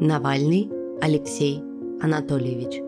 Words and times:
Навальный 0.00 0.70
Алексей 1.02 1.62
Анатольевич. 2.00 2.80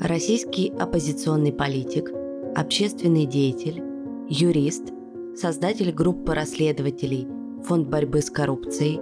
Российский 0.00 0.72
оппозиционный 0.78 1.52
политик, 1.52 2.10
общественный 2.54 3.26
деятель, 3.26 3.82
юрист, 4.26 4.94
создатель 5.36 5.92
группы 5.92 6.34
расследователей 6.34 7.28
Фонд 7.64 7.88
борьбы 7.88 8.22
с 8.22 8.30
коррупцией, 8.30 8.98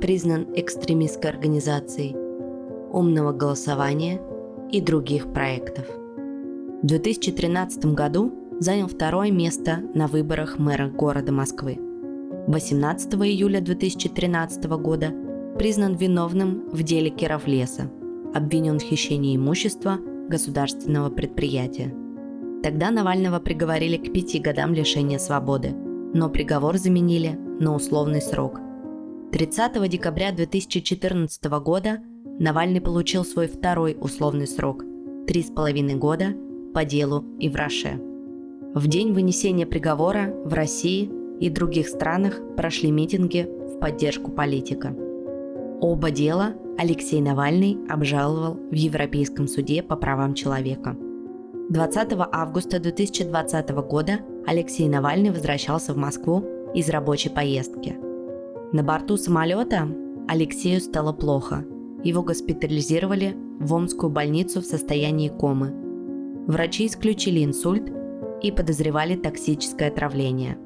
признан 0.00 0.46
экстремистской 0.54 1.32
организацией, 1.32 2.14
умного 2.92 3.32
голосования 3.32 4.22
и 4.70 4.80
других 4.80 5.32
проектов. 5.32 5.86
В 5.88 6.86
2013 6.86 7.86
году 7.86 8.32
занял 8.60 8.86
второе 8.86 9.32
место 9.32 9.80
на 9.94 10.06
выборах 10.06 10.60
мэра 10.60 10.88
города 10.88 11.32
Москвы. 11.32 11.76
18 12.46 13.14
июля 13.14 13.60
2013 13.60 14.64
года 14.78 15.12
признан 15.62 15.94
виновным 15.94 16.68
в 16.72 16.82
деле 16.82 17.08
Кировлеса, 17.08 17.88
обвинен 18.34 18.80
в 18.80 18.82
хищении 18.82 19.36
имущества 19.36 20.00
государственного 20.28 21.08
предприятия. 21.08 21.94
Тогда 22.64 22.90
Навального 22.90 23.38
приговорили 23.38 23.96
к 23.96 24.12
пяти 24.12 24.40
годам 24.40 24.74
лишения 24.74 25.18
свободы, 25.18 25.70
но 25.70 26.28
приговор 26.30 26.78
заменили 26.78 27.38
на 27.60 27.76
условный 27.76 28.20
срок. 28.20 28.58
30 29.30 29.88
декабря 29.88 30.32
2014 30.32 31.44
года 31.44 32.00
Навальный 32.40 32.80
получил 32.80 33.24
свой 33.24 33.46
второй 33.46 33.96
условный 34.00 34.48
срок– 34.48 34.82
три 35.28 35.44
с 35.44 35.50
половиной 35.52 35.94
года 35.94 36.34
по 36.74 36.84
делу 36.84 37.24
Ивраше. 37.38 38.00
В 38.74 38.88
день 38.88 39.12
вынесения 39.12 39.66
приговора 39.66 40.34
в 40.44 40.54
России 40.54 41.08
и 41.38 41.48
других 41.50 41.86
странах 41.86 42.40
прошли 42.56 42.90
митинги 42.90 43.48
в 43.48 43.78
поддержку 43.78 44.32
политика– 44.32 44.96
Оба 45.82 46.12
дела 46.12 46.54
Алексей 46.78 47.20
Навальный 47.20 47.76
обжаловал 47.88 48.54
в 48.54 48.72
Европейском 48.72 49.48
суде 49.48 49.82
по 49.82 49.96
правам 49.96 50.32
человека. 50.32 50.96
20 51.70 52.12
августа 52.30 52.78
2020 52.78 53.70
года 53.70 54.20
Алексей 54.46 54.88
Навальный 54.88 55.30
возвращался 55.30 55.92
в 55.92 55.96
Москву 55.96 56.44
из 56.72 56.88
рабочей 56.88 57.30
поездки. 57.30 57.96
На 58.72 58.84
борту 58.84 59.16
самолета 59.16 59.88
Алексею 60.28 60.80
стало 60.80 61.12
плохо. 61.12 61.64
Его 62.04 62.22
госпитализировали 62.22 63.34
в 63.58 63.74
Омскую 63.74 64.12
больницу 64.12 64.60
в 64.60 64.66
состоянии 64.66 65.30
комы. 65.30 65.74
Врачи 66.46 66.86
исключили 66.86 67.44
инсульт 67.44 67.92
и 68.40 68.52
подозревали 68.52 69.16
токсическое 69.16 69.88
отравление. 69.88 70.58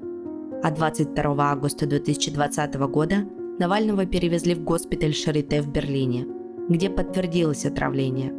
А 0.62 0.70
22 0.70 1.36
августа 1.38 1.86
2020 1.86 2.74
года 2.90 3.24
Навального 3.58 4.04
перевезли 4.04 4.54
в 4.54 4.62
госпиталь 4.62 5.14
Шарите 5.14 5.62
в 5.62 5.68
Берлине, 5.68 6.26
где 6.68 6.90
подтвердилось 6.90 7.64
отравление. 7.64 8.34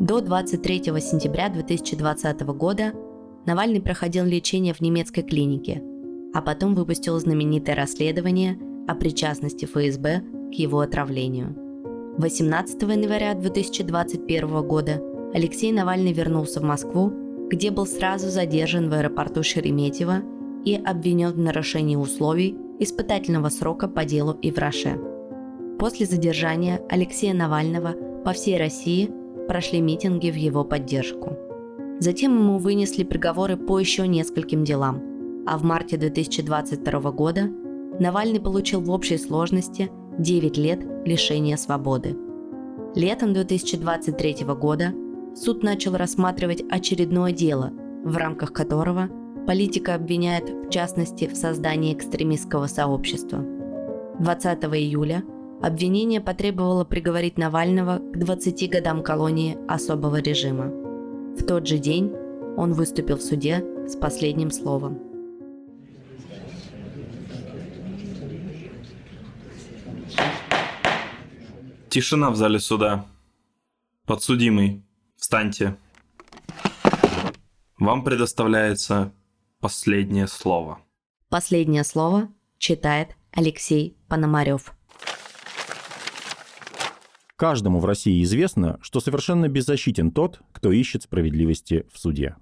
До 0.00 0.20
23 0.20 0.82
сентября 1.00 1.50
2020 1.50 2.40
года 2.56 2.92
Навальный 3.46 3.80
проходил 3.80 4.24
лечение 4.24 4.74
в 4.74 4.80
немецкой 4.80 5.22
клинике, 5.22 5.82
а 6.34 6.42
потом 6.42 6.74
выпустил 6.74 7.16
знаменитое 7.20 7.76
расследование 7.76 8.58
о 8.88 8.96
причастности 8.96 9.66
ФСБ 9.66 10.22
к 10.50 10.54
его 10.54 10.80
отравлению. 10.80 11.54
18 12.18 12.82
января 12.82 13.34
2021 13.34 14.62
года 14.66 15.00
Алексей 15.32 15.70
Навальный 15.70 16.12
вернулся 16.12 16.58
в 16.58 16.64
Москву, 16.64 17.12
где 17.50 17.70
был 17.70 17.86
сразу 17.86 18.28
задержан 18.28 18.90
в 18.90 18.94
аэропорту 18.94 19.44
Шереметьево 19.44 20.22
и 20.64 20.74
обвинен 20.74 21.30
в 21.30 21.38
нарушении 21.38 21.94
условий 21.94 22.56
испытательного 22.80 23.50
срока 23.50 23.86
по 23.86 24.04
делу 24.04 24.36
Ивраше. 24.42 24.98
После 25.78 26.06
задержания 26.06 26.80
Алексея 26.88 27.34
Навального 27.34 27.94
по 28.24 28.32
всей 28.32 28.58
России 28.58 29.10
прошли 29.46 29.80
митинги 29.80 30.30
в 30.30 30.34
его 30.34 30.64
поддержку. 30.64 31.36
Затем 32.00 32.36
ему 32.38 32.58
вынесли 32.58 33.04
приговоры 33.04 33.56
по 33.56 33.78
еще 33.78 34.08
нескольким 34.08 34.64
делам, 34.64 35.02
а 35.46 35.58
в 35.58 35.62
марте 35.62 35.96
2022 35.96 37.12
года 37.12 37.50
Навальный 37.98 38.40
получил 38.40 38.80
в 38.80 38.90
общей 38.90 39.18
сложности 39.18 39.90
9 40.18 40.56
лет 40.56 40.80
лишения 41.04 41.56
свободы. 41.56 42.16
Летом 42.94 43.34
2023 43.34 44.44
года 44.58 44.94
суд 45.34 45.62
начал 45.62 45.96
рассматривать 45.96 46.62
очередное 46.70 47.32
дело, 47.32 47.72
в 48.04 48.16
рамках 48.16 48.52
которого 48.52 49.10
Политика 49.50 49.96
обвиняет, 49.96 50.48
в 50.48 50.70
частности, 50.70 51.26
в 51.26 51.34
создании 51.34 51.92
экстремистского 51.92 52.68
сообщества. 52.68 53.44
20 54.20 54.62
июля 54.76 55.24
обвинение 55.60 56.20
потребовало 56.20 56.84
приговорить 56.84 57.36
Навального 57.36 57.98
к 57.98 58.16
20 58.16 58.70
годам 58.70 59.02
колонии 59.02 59.58
особого 59.66 60.20
режима. 60.20 60.66
В 61.36 61.44
тот 61.44 61.66
же 61.66 61.78
день 61.78 62.12
он 62.56 62.74
выступил 62.74 63.16
в 63.16 63.22
суде 63.22 63.64
с 63.88 63.96
последним 63.96 64.52
словом. 64.52 65.00
Тишина 71.88 72.30
в 72.30 72.36
зале 72.36 72.60
суда. 72.60 73.04
Подсудимый, 74.06 74.84
встаньте. 75.16 75.76
Вам 77.80 78.04
предоставляется 78.04 79.12
Последнее 79.60 80.26
слово. 80.26 80.78
Последнее 81.28 81.84
слово 81.84 82.30
читает 82.56 83.10
Алексей 83.30 83.94
Пономарев. 84.08 84.72
Каждому 87.36 87.78
в 87.78 87.84
России 87.84 88.22
известно, 88.22 88.78
что 88.80 89.00
совершенно 89.00 89.48
беззащитен 89.48 90.12
тот, 90.12 90.40
кто 90.52 90.72
ищет 90.72 91.02
справедливости 91.02 91.86
в 91.92 91.98
суде. 91.98 92.36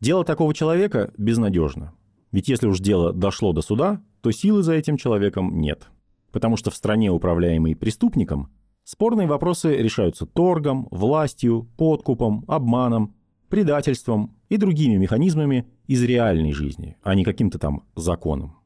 Дело 0.00 0.24
такого 0.24 0.52
человека 0.52 1.12
безнадежно. 1.16 1.94
Ведь 2.32 2.48
если 2.48 2.66
уж 2.66 2.80
дело 2.80 3.12
дошло 3.12 3.52
до 3.52 3.62
суда, 3.62 4.02
то 4.20 4.32
силы 4.32 4.64
за 4.64 4.72
этим 4.72 4.96
человеком 4.96 5.60
нет. 5.60 5.86
Потому 6.32 6.56
что 6.56 6.72
в 6.72 6.74
стране, 6.74 7.12
управляемой 7.12 7.76
преступником, 7.76 8.52
спорные 8.82 9.28
вопросы 9.28 9.76
решаются 9.76 10.26
торгом, 10.26 10.88
властью, 10.90 11.70
подкупом, 11.76 12.44
обманом, 12.48 13.14
предательством 13.52 14.34
и 14.48 14.56
другими 14.56 14.96
механизмами 14.96 15.66
из 15.86 16.02
реальной 16.02 16.54
жизни, 16.54 16.96
а 17.02 17.14
не 17.14 17.22
каким-то 17.22 17.58
там 17.58 17.82
законом. 17.94 18.56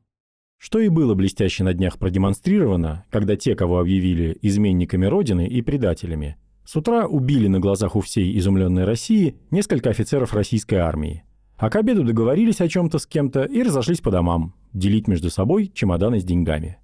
Что 0.59 0.79
и 0.79 0.89
было 0.89 1.15
блестяще 1.15 1.65
на 1.65 1.75
днях 1.75 1.99
продемонстрировано, 1.99 3.05
когда 3.11 3.35
те, 3.35 3.57
кого 3.57 3.81
объявили 3.81 4.39
изменниками 4.43 5.07
Родины 5.07 5.49
и 5.49 5.61
предателями, 5.61 6.37
с 6.65 6.77
утра 6.77 7.09
убили 7.09 7.49
на 7.49 7.59
глазах 7.59 7.97
у 7.97 8.01
всей 8.01 8.39
изумленной 8.39 8.85
России 8.85 9.35
несколько 9.51 9.91
офицеров 9.91 10.33
российской 10.33 10.77
армии, 10.77 11.25
а 11.57 11.69
к 11.69 11.75
обеду 11.75 12.05
договорились 12.05 12.61
о 12.61 12.69
чем-то 12.69 13.01
с 13.01 13.09
кем-то 13.09 13.43
и 13.43 13.65
разошлись 13.65 14.01
по 14.01 14.13
домам, 14.13 14.55
делить 14.73 15.09
между 15.09 15.31
собой 15.31 15.73
чемоданы 15.75 16.21
с 16.21 16.25
деньгами. 16.25 16.79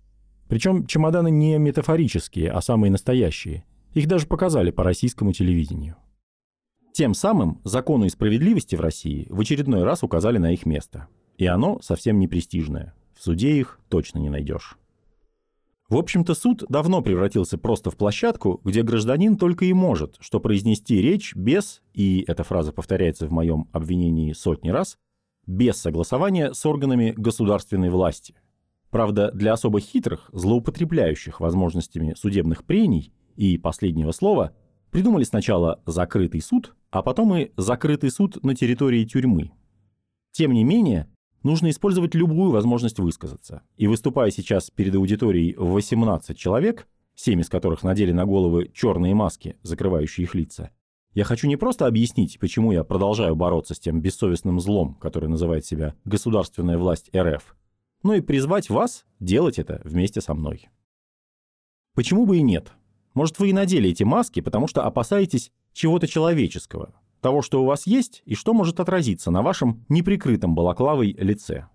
Причем 0.49 0.87
чемоданы 0.87 1.31
не 1.31 1.57
метафорические, 1.57 2.51
а 2.51 2.63
самые 2.63 2.91
настоящие. 2.91 3.65
Их 3.95 4.09
даже 4.09 4.27
показали 4.27 4.73
по 4.73 4.83
российскому 4.83 5.33
телевидению. 5.33 5.95
Тем 6.93 7.15
самым 7.15 7.61
закону 7.65 8.05
и 8.05 8.11
справедливости 8.11 8.77
в 8.77 8.81
России 8.81 9.27
в 9.31 9.41
очередной 9.41 9.83
раз 9.83 10.03
указали 10.03 10.37
на 10.37 10.53
их 10.53 10.67
место. 10.67 11.09
И 11.39 11.47
оно 11.47 11.81
совсем 11.81 12.19
не 12.19 12.29
престижное. 12.29 12.95
В 13.19 13.23
суде 13.23 13.59
их 13.59 13.81
точно 13.89 14.19
не 14.19 14.29
найдешь. 14.29 14.77
В 15.89 15.97
общем-то, 15.97 16.35
суд 16.35 16.65
давно 16.69 17.03
превратился 17.03 17.59
просто 17.59 17.91
в 17.91 17.97
площадку, 17.97 18.61
где 18.65 18.83
гражданин 18.83 19.37
только 19.37 19.65
и 19.67 19.73
может, 19.73 20.17
что 20.21 20.41
произнести 20.41 21.01
речь 21.01 21.35
без, 21.35 21.83
и 21.93 22.25
эта 22.27 22.45
фраза 22.45 22.73
повторяется 22.73 23.27
в 23.27 23.31
моем 23.31 23.69
обвинении 23.73 24.33
сотни 24.33 24.71
раз, 24.71 24.97
без 25.47 25.77
согласования 25.77 26.53
с 26.53 26.65
органами 26.65 27.13
государственной 27.17 27.91
власти. 27.91 28.35
Правда, 28.91 29.31
для 29.33 29.55
особо 29.55 29.81
хитрых, 29.81 30.29
злоупотребляющих 30.33 31.41
возможностями 31.41 32.15
судебных 32.17 32.65
прений 32.65 33.13
и 33.37 33.59
последнего 33.59 34.13
слова, 34.13 34.55
придумали 34.93 35.25
сначала 35.25 35.83
закрытый 35.87 36.41
суд, 36.41 36.77
а 36.91 37.03
потом 37.03 37.35
и 37.35 37.51
закрытый 37.57 38.11
суд 38.11 38.45
на 38.45 38.55
территории 38.55 39.05
тюрьмы. 39.05 39.51
Тем 40.31 40.53
не 40.53 40.63
менее, 40.63 41.09
нужно 41.43 41.71
использовать 41.71 42.15
любую 42.15 42.53
возможность 42.53 42.99
высказаться. 42.99 43.63
И 43.77 43.89
выступая 43.89 44.31
сейчас 44.31 44.71
перед 44.71 44.95
аудиторией 44.95 45.57
в 45.57 45.73
18 45.73 46.37
человек, 46.37 46.87
7 47.17 47.41
из 47.41 47.49
которых 47.49 47.83
надели 47.83 48.13
на 48.13 48.27
головы 48.27 48.71
черные 48.73 49.15
маски, 49.15 49.57
закрывающие 49.63 50.25
их 50.25 50.35
лица, 50.35 50.71
я 51.15 51.25
хочу 51.25 51.47
не 51.47 51.57
просто 51.57 51.87
объяснить, 51.87 52.39
почему 52.39 52.73
я 52.73 52.85
продолжаю 52.85 53.35
бороться 53.35 53.75
с 53.75 53.79
тем 53.79 54.01
бессовестным 54.01 54.61
злом, 54.61 54.95
который 54.95 55.29
называет 55.29 55.67
себя 55.67 55.95
государственная 56.05 56.79
власть 56.79 57.11
РФ, 57.15 57.57
но 58.03 58.15
и 58.15 58.21
призвать 58.21 58.71
вас 58.71 59.05
делать 59.21 59.59
это 59.59 59.81
вместе 59.85 60.21
со 60.21 60.35
мной. 60.35 60.69
Почему 61.95 62.25
бы 62.25 62.39
и 62.39 62.43
нет? 62.43 62.73
Может, 63.15 63.39
вы 63.39 63.51
и 63.51 63.53
надели 63.53 63.91
эти 63.91 64.05
маски, 64.05 64.41
потому 64.41 64.67
что 64.67 64.85
опасаетесь 64.85 65.53
чего-то 65.73 66.07
человеческого, 66.07 66.95
того, 67.21 67.43
что 67.43 67.63
у 67.63 67.67
вас 67.67 67.87
есть 67.87 68.23
и 68.25 68.35
что 68.35 68.55
может 68.55 68.81
отразиться 68.81 69.31
на 69.31 69.43
вашем 69.43 69.85
неприкрытом 69.89 70.55
балаклавой 70.55 71.13
лице. 71.13 71.69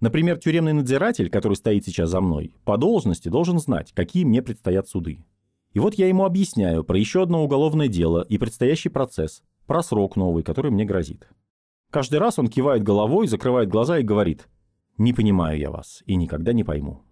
Например, 0.00 0.36
тюремный 0.36 0.72
надзиратель, 0.72 1.30
который 1.30 1.54
стоит 1.54 1.84
сейчас 1.84 2.10
за 2.10 2.20
мной, 2.20 2.56
по 2.64 2.76
должности 2.76 3.28
должен 3.28 3.60
знать, 3.60 3.92
какие 3.92 4.24
мне 4.24 4.42
предстоят 4.42 4.88
суды. 4.88 5.24
И 5.72 5.78
вот 5.78 5.94
я 5.94 6.08
ему 6.08 6.24
объясняю 6.24 6.84
про 6.84 6.98
еще 6.98 7.22
одно 7.22 7.44
уголовное 7.44 7.88
дело 7.88 8.26
и 8.28 8.36
предстоящий 8.36 8.88
процесс, 8.88 9.42
про 9.66 9.82
срок 9.82 10.16
новый, 10.16 10.42
который 10.42 10.70
мне 10.72 10.84
грозит. 10.84 11.28
Каждый 11.90 12.18
раз 12.18 12.38
он 12.38 12.48
кивает 12.48 12.82
головой, 12.82 13.28
закрывает 13.28 13.68
глаза 13.68 13.98
и 13.98 14.02
говорит 14.02 14.48
«Не 14.98 15.12
понимаю 15.12 15.58
я 15.58 15.70
вас 15.70 16.02
и 16.04 16.16
никогда 16.16 16.52
не 16.52 16.64
пойму». 16.64 17.02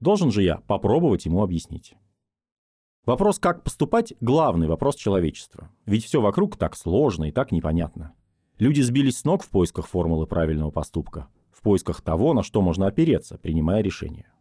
Должен 0.00 0.32
же 0.32 0.42
я 0.42 0.56
попробовать 0.66 1.26
ему 1.26 1.42
объяснить. 1.42 1.94
Вопрос, 3.04 3.38
как 3.38 3.64
поступать, 3.64 4.14
главный 4.20 4.68
вопрос 4.68 4.96
человечества. 4.96 5.70
Ведь 5.86 6.04
все 6.04 6.20
вокруг 6.20 6.56
так 6.56 6.76
сложно 6.76 7.24
и 7.24 7.32
так 7.32 7.52
непонятно. 7.52 8.14
Люди 8.58 8.80
сбились 8.80 9.18
с 9.18 9.24
ног 9.24 9.42
в 9.42 9.48
поисках 9.48 9.86
формулы 9.86 10.26
правильного 10.26 10.70
поступка, 10.70 11.28
в 11.52 11.62
поисках 11.62 12.02
того, 12.02 12.34
на 12.34 12.42
что 12.42 12.60
можно 12.60 12.86
опереться, 12.86 13.38
принимая 13.38 13.82
решение. 13.82 14.32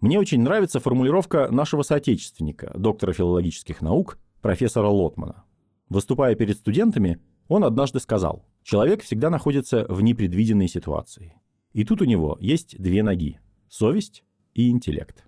Мне 0.00 0.18
очень 0.18 0.42
нравится 0.42 0.80
формулировка 0.80 1.48
нашего 1.50 1.82
соотечественника, 1.82 2.72
доктора 2.76 3.12
филологических 3.12 3.80
наук, 3.80 4.18
профессора 4.42 4.88
Лотмана. 4.88 5.44
Выступая 5.88 6.34
перед 6.34 6.56
студентами, 6.56 7.20
он 7.48 7.64
однажды 7.64 8.00
сказал, 8.00 8.44
человек 8.62 9.02
всегда 9.02 9.30
находится 9.30 9.86
в 9.88 10.02
непредвиденной 10.02 10.68
ситуации. 10.68 11.34
И 11.72 11.84
тут 11.84 12.02
у 12.02 12.04
него 12.04 12.36
есть 12.40 12.80
две 12.80 13.02
ноги– 13.02 13.38
совесть 13.68 14.24
и 14.54 14.70
интеллект. 14.70 15.25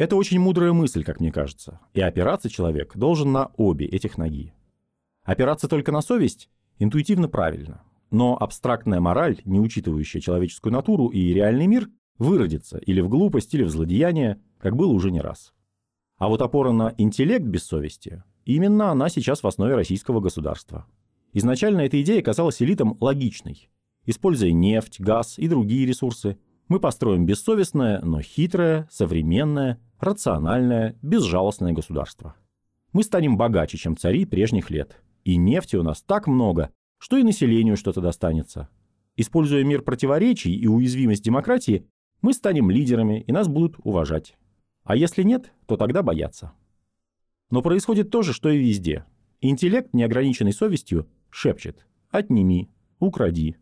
Это 0.00 0.16
очень 0.16 0.40
мудрая 0.40 0.72
мысль, 0.72 1.04
как 1.04 1.20
мне 1.20 1.30
кажется, 1.30 1.78
и 1.92 2.00
опираться 2.00 2.48
человек 2.48 2.96
должен 2.96 3.32
на 3.32 3.50
обе 3.58 3.84
этих 3.84 4.16
ноги. 4.16 4.54
Опираться 5.24 5.68
только 5.68 5.92
на 5.92 6.00
совесть 6.00 6.48
интуитивно 6.78 7.28
правильно, 7.28 7.82
но 8.10 8.34
абстрактная 8.34 8.98
мораль, 9.00 9.42
не 9.44 9.60
учитывающая 9.60 10.22
человеческую 10.22 10.72
натуру 10.72 11.08
и 11.08 11.34
реальный 11.34 11.66
мир, 11.66 11.90
выродится 12.16 12.78
или 12.78 13.02
в 13.02 13.10
глупость, 13.10 13.52
или 13.52 13.62
в 13.62 13.68
злодеяние, 13.68 14.40
как 14.58 14.74
было 14.74 14.90
уже 14.90 15.10
не 15.10 15.20
раз. 15.20 15.52
А 16.16 16.28
вот 16.28 16.40
опора 16.40 16.72
на 16.72 16.94
интеллект 16.96 17.44
без 17.44 17.64
совести, 17.64 18.24
именно 18.46 18.92
она 18.92 19.10
сейчас 19.10 19.42
в 19.42 19.46
основе 19.46 19.74
российского 19.74 20.20
государства. 20.20 20.86
Изначально 21.34 21.82
эта 21.82 22.00
идея 22.00 22.22
казалась 22.22 22.62
элитам 22.62 22.96
логичной. 23.02 23.68
Используя 24.06 24.52
нефть, 24.52 24.98
газ 24.98 25.38
и 25.38 25.46
другие 25.46 25.84
ресурсы, 25.84 26.38
мы 26.70 26.78
построим 26.78 27.26
бессовестное, 27.26 28.00
но 28.00 28.22
хитрое, 28.22 28.88
современное, 28.92 29.80
рациональное, 29.98 30.96
безжалостное 31.02 31.72
государство. 31.72 32.36
Мы 32.92 33.02
станем 33.02 33.36
богаче, 33.36 33.76
чем 33.76 33.96
цари 33.96 34.24
прежних 34.24 34.70
лет. 34.70 35.02
И 35.24 35.36
нефти 35.36 35.74
у 35.74 35.82
нас 35.82 36.00
так 36.00 36.28
много, 36.28 36.70
что 36.98 37.16
и 37.16 37.24
населению 37.24 37.76
что-то 37.76 38.00
достанется. 38.00 38.68
Используя 39.16 39.64
мир 39.64 39.82
противоречий 39.82 40.54
и 40.54 40.68
уязвимость 40.68 41.24
демократии, 41.24 41.88
мы 42.22 42.32
станем 42.32 42.70
лидерами, 42.70 43.20
и 43.20 43.32
нас 43.32 43.48
будут 43.48 43.74
уважать. 43.82 44.36
А 44.84 44.94
если 44.94 45.24
нет, 45.24 45.52
то 45.66 45.76
тогда 45.76 46.04
бояться. 46.04 46.52
Но 47.50 47.62
происходит 47.62 48.10
то 48.10 48.22
же, 48.22 48.32
что 48.32 48.48
и 48.48 48.58
везде. 48.58 49.04
Интеллект, 49.40 49.92
неограниченный 49.92 50.52
совестью, 50.52 51.08
шепчет 51.30 51.84
«отними», 52.10 52.70
«укради». 53.00 53.56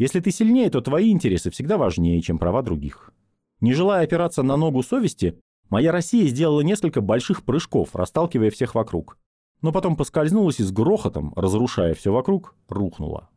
Если 0.00 0.20
ты 0.20 0.30
сильнее, 0.30 0.70
то 0.70 0.80
твои 0.80 1.10
интересы 1.10 1.50
всегда 1.50 1.76
важнее, 1.76 2.22
чем 2.22 2.38
права 2.38 2.62
других. 2.62 3.12
Не 3.60 3.74
желая 3.74 4.04
опираться 4.04 4.42
на 4.42 4.56
ногу 4.56 4.82
совести, 4.82 5.38
моя 5.68 5.92
Россия 5.92 6.26
сделала 6.26 6.62
несколько 6.62 7.02
больших 7.02 7.44
прыжков, 7.44 7.94
расталкивая 7.94 8.48
всех 8.48 8.74
вокруг. 8.74 9.18
Но 9.60 9.72
потом 9.72 9.96
поскользнулась 9.96 10.58
и 10.58 10.62
с 10.62 10.72
грохотом, 10.72 11.34
разрушая 11.36 11.92
все 11.92 12.14
вокруг, 12.14 12.56
рухнула. 12.66 13.28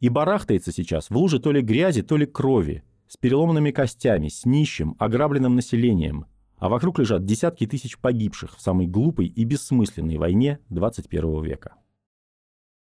И 0.00 0.08
барахтается 0.08 0.72
сейчас 0.72 1.10
в 1.10 1.16
луже 1.18 1.40
то 1.40 1.52
ли 1.52 1.60
грязи, 1.60 2.00
то 2.00 2.16
ли 2.16 2.24
крови, 2.24 2.84
с 3.06 3.18
переломанными 3.18 3.70
костями, 3.70 4.28
с 4.28 4.46
нищим, 4.46 4.96
ограбленным 4.98 5.56
населением, 5.56 6.24
а 6.56 6.70
вокруг 6.70 6.98
лежат 7.00 7.26
десятки 7.26 7.66
тысяч 7.66 7.98
погибших 7.98 8.56
в 8.56 8.62
самой 8.62 8.86
глупой 8.86 9.26
и 9.26 9.44
бессмысленной 9.44 10.16
войне 10.16 10.60
21 10.70 11.42
века. 11.44 11.74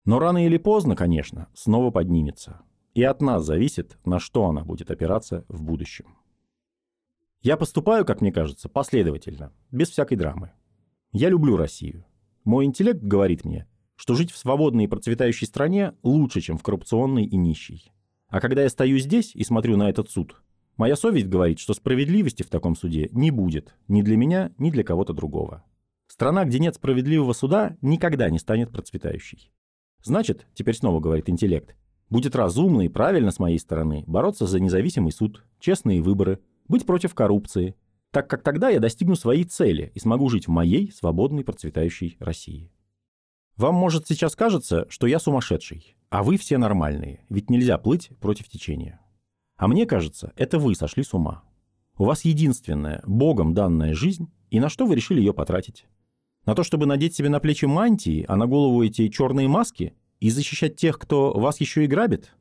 Но 0.05 0.19
рано 0.19 0.45
или 0.45 0.55
поздно, 0.55 0.95
конечно, 0.95 1.49
снова 1.53 1.91
поднимется. 1.91 2.61
И 2.99 3.03
от 3.03 3.21
нас 3.21 3.45
зависит, 3.45 3.97
на 4.03 4.19
что 4.19 4.47
она 4.47 4.65
будет 4.65 4.91
опираться 4.91 5.45
в 5.47 5.63
будущем. 5.63 6.17
Я 7.41 7.55
поступаю, 7.55 8.03
как 8.03 8.19
мне 8.19 8.33
кажется, 8.33 8.67
последовательно, 8.67 9.53
без 9.71 9.89
всякой 9.89 10.17
драмы. 10.17 10.51
Я 11.13 11.29
люблю 11.29 11.55
Россию. 11.55 12.05
Мой 12.43 12.65
интеллект 12.65 13.01
говорит 13.01 13.45
мне, 13.45 13.69
что 13.95 14.15
жить 14.15 14.31
в 14.31 14.37
свободной 14.37 14.83
и 14.83 14.87
процветающей 14.87 15.47
стране 15.47 15.93
лучше, 16.03 16.41
чем 16.41 16.57
в 16.57 16.61
коррупционной 16.61 17.23
и 17.23 17.37
нищей. 17.37 17.89
А 18.27 18.41
когда 18.41 18.63
я 18.63 18.69
стою 18.69 18.97
здесь 18.97 19.33
и 19.33 19.45
смотрю 19.45 19.77
на 19.77 19.89
этот 19.89 20.09
суд, 20.09 20.35
моя 20.75 20.97
совесть 20.97 21.29
говорит, 21.29 21.59
что 21.59 21.73
справедливости 21.73 22.43
в 22.43 22.49
таком 22.49 22.75
суде 22.75 23.07
не 23.13 23.31
будет 23.31 23.77
ни 23.87 24.01
для 24.01 24.17
меня, 24.17 24.51
ни 24.57 24.71
для 24.71 24.83
кого-то 24.83 25.13
другого. 25.13 25.63
Страна, 26.07 26.43
где 26.43 26.59
нет 26.59 26.75
справедливого 26.75 27.31
суда, 27.31 27.77
никогда 27.81 28.29
не 28.29 28.39
станет 28.39 28.71
процветающей. 28.71 29.53
Значит, 30.03 30.47
теперь 30.53 30.75
снова 30.75 30.99
говорит 30.99 31.29
интеллект, 31.29 31.77
будет 32.09 32.35
разумно 32.35 32.81
и 32.81 32.89
правильно 32.89 33.31
с 33.31 33.39
моей 33.39 33.59
стороны 33.59 34.03
бороться 34.07 34.47
за 34.47 34.59
независимый 34.59 35.11
суд, 35.11 35.43
честные 35.59 36.01
выборы, 36.01 36.39
быть 36.67 36.85
против 36.85 37.13
коррупции, 37.13 37.75
так 38.11 38.29
как 38.29 38.43
тогда 38.43 38.69
я 38.69 38.79
достигну 38.79 39.15
своей 39.15 39.43
цели 39.43 39.91
и 39.93 39.99
смогу 39.99 40.29
жить 40.29 40.47
в 40.47 40.51
моей 40.51 40.91
свободной 40.91 41.43
процветающей 41.43 42.17
России. 42.19 42.71
Вам, 43.55 43.75
может, 43.75 44.07
сейчас 44.07 44.35
кажется, 44.35 44.85
что 44.89 45.05
я 45.05 45.19
сумасшедший, 45.19 45.95
а 46.09 46.23
вы 46.23 46.37
все 46.37 46.57
нормальные, 46.57 47.25
ведь 47.29 47.49
нельзя 47.49 47.77
плыть 47.77 48.09
против 48.19 48.47
течения. 48.47 48.99
А 49.57 49.67
мне 49.67 49.85
кажется, 49.85 50.31
это 50.37 50.57
вы 50.57 50.75
сошли 50.75 51.03
с 51.03 51.13
ума. 51.13 51.43
У 51.97 52.05
вас 52.05 52.23
единственная, 52.23 53.03
Богом 53.05 53.53
данная 53.53 53.93
жизнь, 53.93 54.31
и 54.49 54.59
на 54.59 54.69
что 54.69 54.85
вы 54.85 54.95
решили 54.95 55.19
ее 55.19 55.33
потратить? 55.33 55.85
На 56.45 56.55
то, 56.55 56.63
чтобы 56.63 56.85
надеть 56.85 57.13
себе 57.13 57.27
на 57.27 57.41
плечи 57.41 57.65
мантии, 57.65 58.25
а 58.27 58.37
на 58.37 58.47
голову 58.47 58.81
эти 58.81 59.09
черные 59.09 59.49
маски 59.49 59.93
и 60.19 60.29
защищать 60.29 60.75
тех, 60.75 60.99
кто 60.99 61.31
вас 61.33 61.59
еще 61.59 61.83
и 61.83 61.87
грабит? 61.87 62.33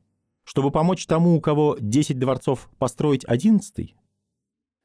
Чтобы 0.43 0.71
помочь 0.71 1.05
тому, 1.05 1.35
у 1.35 1.41
кого 1.41 1.77
10 1.79 2.17
дворцов, 2.17 2.69
построить 2.77 3.25
одиннадцатый? 3.25 3.95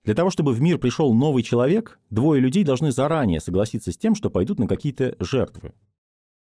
Для 0.05 0.15
того, 0.15 0.29
чтобы 0.31 0.53
в 0.53 0.61
мир 0.61 0.79
пришел 0.79 1.15
новый 1.15 1.43
человек, 1.43 1.99
двое 2.11 2.41
людей 2.41 2.63
должны 2.63 2.93
заранее 2.93 3.41
согласиться 3.41 3.91
с 3.91 3.97
тем, 3.97 4.15
что 4.15 4.29
пойдут 4.29 4.59
на 4.59 4.67
какие-то 4.67 5.17
жертвы. 5.19 5.73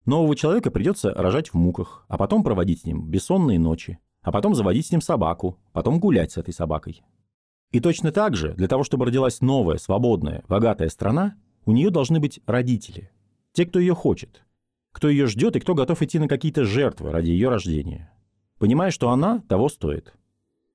Нового 0.06 0.36
человека 0.36 0.70
придется 0.70 1.12
рожать 1.12 1.48
в 1.48 1.54
муках, 1.54 2.04
а 2.08 2.16
потом 2.16 2.44
проводить 2.44 2.82
с 2.82 2.84
ним 2.84 3.10
бессонные 3.10 3.58
ночи, 3.58 3.98
а 4.22 4.30
потом 4.30 4.54
заводить 4.54 4.86
с 4.86 4.92
ним 4.92 5.00
собаку, 5.00 5.58
потом 5.72 5.98
гулять 5.98 6.32
с 6.32 6.36
этой 6.36 6.54
собакой. 6.54 7.02
И 7.72 7.80
точно 7.80 8.12
так 8.12 8.36
же, 8.36 8.54
для 8.54 8.68
того, 8.68 8.84
чтобы 8.84 9.04
родилась 9.04 9.40
новая, 9.40 9.76
свободная, 9.76 10.44
богатая 10.48 10.88
страна, 10.88 11.34
у 11.66 11.72
нее 11.72 11.90
должны 11.90 12.20
быть 12.20 12.40
родители. 12.46 13.10
Те, 13.52 13.66
кто 13.66 13.80
ее 13.80 13.94
хочет, 13.94 14.44
кто 14.98 15.08
ее 15.08 15.28
ждет 15.28 15.54
и 15.54 15.60
кто 15.60 15.76
готов 15.76 16.02
идти 16.02 16.18
на 16.18 16.26
какие-то 16.26 16.64
жертвы 16.64 17.12
ради 17.12 17.30
ее 17.30 17.50
рождения. 17.50 18.10
Понимая, 18.58 18.90
что 18.90 19.10
она 19.10 19.44
того 19.48 19.68
стоит. 19.68 20.12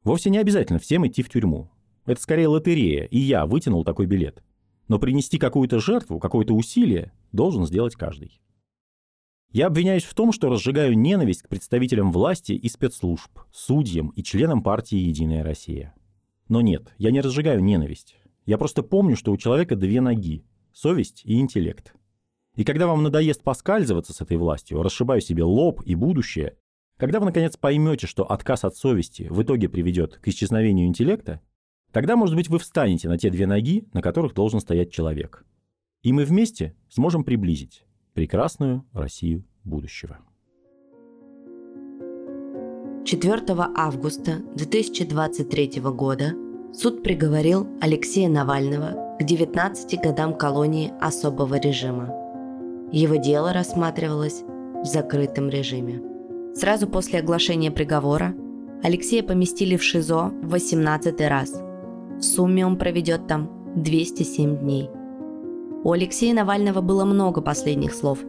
Вовсе 0.05 0.29
не 0.29 0.37
обязательно 0.37 0.79
всем 0.79 1.05
идти 1.05 1.23
в 1.23 1.29
тюрьму. 1.29 1.69
Это 2.05 2.21
скорее 2.21 2.47
лотерея, 2.47 3.03
и 3.03 3.19
я 3.19 3.45
вытянул 3.45 3.83
такой 3.83 4.05
билет. 4.05 4.41
Но 4.87 4.97
принести 4.97 5.37
какую-то 5.37 5.81
жертву, 5.81 6.19
какое-то 6.19 6.53
усилие 6.53 7.11
должен 7.33 7.65
сделать 7.65 7.95
каждый. 7.95 8.39
Я 9.51 9.67
обвиняюсь 9.67 10.05
в 10.05 10.13
том, 10.13 10.31
что 10.31 10.47
разжигаю 10.47 10.97
ненависть 10.97 11.41
к 11.41 11.49
представителям 11.49 12.13
власти 12.13 12.53
и 12.53 12.69
спецслужб, 12.69 13.29
судьям 13.51 14.07
и 14.11 14.23
членам 14.23 14.63
партии 14.63 14.95
«Единая 14.95 15.43
Россия». 15.43 15.93
Но 16.47 16.61
нет, 16.61 16.93
я 16.97 17.11
не 17.11 17.19
разжигаю 17.19 17.61
ненависть. 17.61 18.15
Я 18.45 18.57
просто 18.57 18.83
помню, 18.83 19.17
что 19.17 19.33
у 19.33 19.37
человека 19.37 19.75
две 19.75 19.99
ноги– 19.99 20.45
совесть 20.71 21.23
и 21.25 21.41
интеллект. 21.41 21.93
И 22.55 22.63
когда 22.63 22.85
вам 22.85 23.01
надоест 23.01 23.41
поскальзываться 23.41 24.13
с 24.13 24.21
этой 24.21 24.37
властью, 24.37 24.83
расшибаю 24.83 25.21
себе 25.21 25.43
лоб 25.43 25.81
и 25.85 25.95
будущее, 25.95 26.55
когда 26.97 27.19
вы 27.19 27.25
наконец 27.25 27.57
поймете, 27.57 28.05
что 28.05 28.23
отказ 28.23 28.63
от 28.63 28.75
совести 28.75 29.27
в 29.29 29.41
итоге 29.41 29.69
приведет 29.69 30.17
к 30.17 30.27
исчезновению 30.27 30.85
интеллекта, 30.87 31.41
тогда, 31.91 32.15
может 32.15 32.35
быть, 32.35 32.49
вы 32.49 32.59
встанете 32.59 33.09
на 33.09 33.17
те 33.17 33.31
две 33.31 33.47
ноги, 33.47 33.87
на 33.93 34.01
которых 34.01 34.35
должен 34.35 34.59
стоять 34.59 34.91
человек. 34.91 35.45
И 36.03 36.13
мы 36.13 36.25
вместе 36.25 36.75
сможем 36.89 37.23
приблизить 37.23 37.85
прекрасную 38.13 38.85
Россию 38.93 39.43
будущего. 39.63 40.19
4 43.05 43.41
августа 43.75 44.41
2023 44.55 45.81
года 45.81 46.33
суд 46.73 47.03
приговорил 47.03 47.67
Алексея 47.81 48.29
Навального 48.29 49.17
к 49.19 49.23
19 49.23 49.99
годам 50.01 50.37
колонии 50.37 50.93
особого 51.01 51.55
режима. 51.59 52.22
Его 52.93 53.15
дело 53.17 53.51
рассматривалось 53.51 54.43
в 54.81 54.85
закрытом 54.85 55.49
режиме. 55.49 56.01
Сразу 56.55 56.87
после 56.87 57.19
оглашения 57.19 57.71
приговора 57.71 58.33
Алексея 58.81 59.23
поместили 59.23 59.75
в 59.75 59.83
ШИЗО 59.83 60.31
в 60.41 60.49
18 60.49 61.19
раз. 61.27 61.61
В 62.17 62.21
сумме 62.21 62.65
он 62.65 62.77
проведет 62.77 63.27
там 63.27 63.49
207 63.75 64.59
дней– 64.59 64.89
у 65.85 65.91
Алексея 65.91 66.33
Навального 66.33 66.79
было 66.79 67.03
много 67.03 67.41
последних 67.41 67.93
слов. 67.93 68.19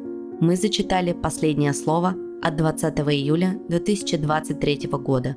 Мы 0.40 0.56
зачитали 0.56 1.12
последнее 1.12 1.73
слово 1.73 2.16
от 2.42 2.56
20 2.56 2.99
июля 2.99 3.61
2023 3.68 4.88
года. 4.90 5.37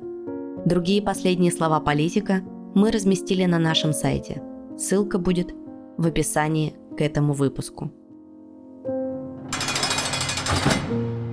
Другие 0.64 1.00
последние 1.00 1.52
слова 1.52 1.78
политика 1.78 2.40
мы 2.74 2.90
разместили 2.90 3.44
на 3.44 3.60
нашем 3.60 3.92
сайте. 3.92 4.42
Ссылка 4.76 5.18
будет 5.18 5.54
в 5.96 6.06
описании 6.08 6.74
к 6.96 7.00
этому 7.00 7.34
выпуску. 7.34 7.92
Thank 10.88 11.00
you. 11.00 11.27